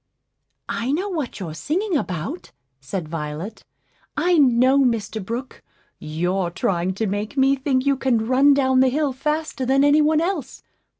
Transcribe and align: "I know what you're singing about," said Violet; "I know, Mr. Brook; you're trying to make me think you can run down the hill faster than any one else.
"I 0.67 0.91
know 0.91 1.09
what 1.09 1.39
you're 1.39 1.53
singing 1.53 1.95
about," 1.95 2.51
said 2.79 3.07
Violet; 3.07 3.63
"I 4.17 4.39
know, 4.39 4.79
Mr. 4.79 5.23
Brook; 5.23 5.61
you're 5.99 6.49
trying 6.49 6.95
to 6.95 7.05
make 7.05 7.37
me 7.37 7.55
think 7.55 7.85
you 7.85 7.97
can 7.97 8.25
run 8.25 8.55
down 8.55 8.79
the 8.79 8.89
hill 8.89 9.13
faster 9.13 9.63
than 9.63 9.83
any 9.83 10.01
one 10.01 10.19
else. 10.19 10.63